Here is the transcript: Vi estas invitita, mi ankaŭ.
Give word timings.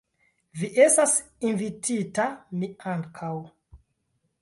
Vi 0.61 0.69
estas 0.85 1.13
invitita, 1.51 2.27
mi 2.61 2.73
ankaŭ. 2.97 3.33